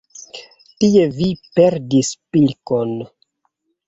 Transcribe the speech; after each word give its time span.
Tie 0.83 1.03
vi 1.19 1.27
perdis 1.59 2.09
pilkon. 2.31 2.95